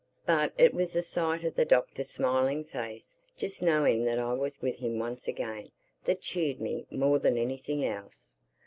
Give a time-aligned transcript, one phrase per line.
[0.25, 4.77] But it was the sight of the Doctor's smiling face—just knowing that I was with
[4.77, 8.33] him once again—that cheered me more than anything else.